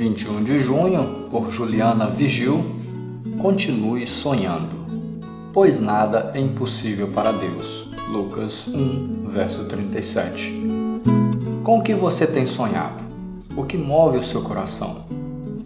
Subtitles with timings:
[0.00, 2.64] 21 de junho, por Juliana Vigil,
[3.38, 4.70] continue sonhando,
[5.52, 7.86] pois nada é impossível para Deus.
[8.10, 10.58] Lucas 1, verso 37.
[11.62, 13.04] Com o que você tem sonhado?
[13.54, 15.04] O que move o seu coração?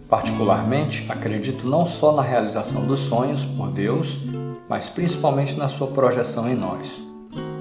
[0.09, 4.19] Particularmente, acredito não só na realização dos sonhos por Deus,
[4.67, 7.01] mas principalmente na sua projeção em nós.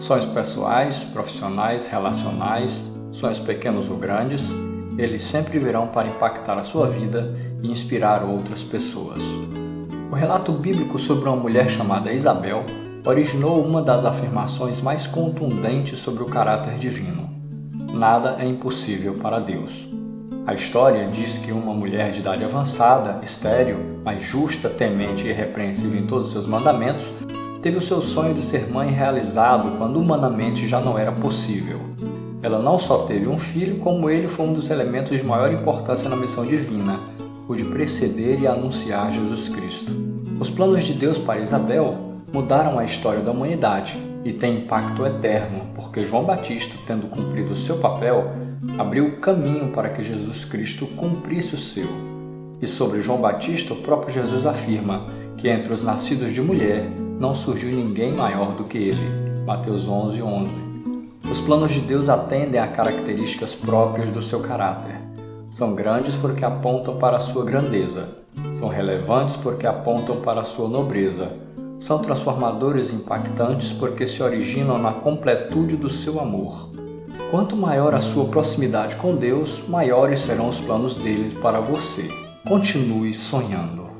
[0.00, 2.82] Sonhos pessoais, profissionais, relacionais,
[3.12, 4.50] sonhos pequenos ou grandes,
[4.96, 9.22] eles sempre virão para impactar a sua vida e inspirar outras pessoas.
[10.10, 12.64] O relato bíblico sobre uma mulher chamada Isabel
[13.04, 17.28] originou uma das afirmações mais contundentes sobre o caráter divino:
[17.92, 19.88] Nada é impossível para Deus.
[20.46, 25.98] A história diz que uma mulher de idade avançada, estéril, mas justa, temente e irrepreensível
[25.98, 27.10] em todos os seus mandamentos,
[27.62, 31.80] teve o seu sonho de ser mãe realizado quando humanamente já não era possível.
[32.44, 36.10] Ela não só teve um filho, como ele foi um dos elementos de maior importância
[36.10, 37.00] na missão divina,
[37.48, 39.90] o de preceder e anunciar Jesus Cristo.
[40.38, 41.96] Os planos de Deus para Isabel
[42.30, 47.78] mudaram a história da humanidade e têm impacto eterno, porque João Batista, tendo cumprido seu
[47.78, 48.30] papel,
[48.76, 51.88] abriu o caminho para que Jesus Cristo cumprisse o seu.
[52.60, 55.06] E sobre João Batista, o próprio Jesus afirma
[55.38, 56.84] que entre os nascidos de mulher
[57.18, 59.44] não surgiu ninguém maior do que ele.
[59.46, 60.73] Mateus 11, 11.
[61.34, 64.94] Os planos de Deus atendem a características próprias do seu caráter.
[65.50, 68.08] São grandes porque apontam para a sua grandeza.
[68.54, 71.32] São relevantes porque apontam para a sua nobreza.
[71.80, 76.70] São transformadores impactantes porque se originam na completude do seu amor.
[77.32, 82.06] Quanto maior a sua proximidade com Deus, maiores serão os planos dele para você.
[82.46, 83.93] Continue sonhando.